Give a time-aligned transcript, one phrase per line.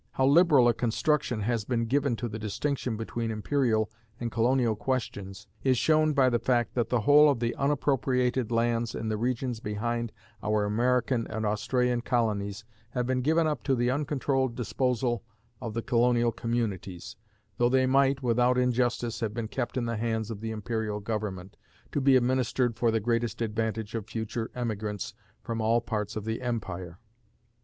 [0.13, 3.87] How liberal a construction has been given to the distinction between imperial
[4.19, 8.95] and colonial questions is shown by the fact that the whole of the unappropriated lands
[8.95, 10.11] in the regions behind
[10.41, 15.23] our American and Australian colonies have been given up to the uncontrolled disposal
[15.61, 17.15] of the colonial communities,
[17.59, 21.57] though they might, without injustice, have been kept in the hands of the imperial government,
[21.91, 25.13] to be administered for the greatest advantage of future emigrants
[25.43, 26.97] from all parts of the empire.